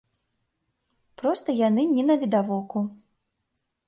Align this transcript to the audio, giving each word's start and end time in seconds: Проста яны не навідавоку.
Проста 1.21 1.49
яны 1.67 1.83
не 1.97 2.03
навідавоку. 2.09 2.79